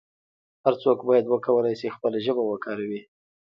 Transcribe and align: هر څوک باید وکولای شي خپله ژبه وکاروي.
هر 0.63 0.73
څوک 0.83 0.97
باید 1.09 1.25
وکولای 1.27 1.75
شي 1.81 1.87
خپله 1.95 2.17
ژبه 2.25 2.43
وکاروي. 2.45 3.01